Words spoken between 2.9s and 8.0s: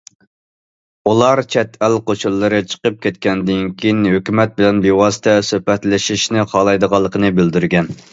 كەتكەندىن كېيىن، ھۆكۈمەت بىلەن بىۋاسىتە سۆھبەتلىشىشنى خالايدىغانلىقىنى بىلدۈرگەن.